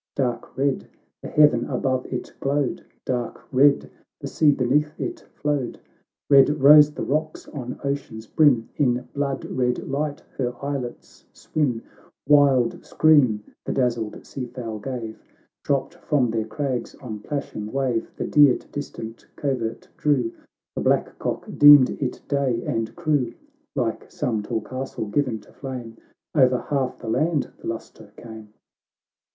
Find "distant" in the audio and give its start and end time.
18.69-19.27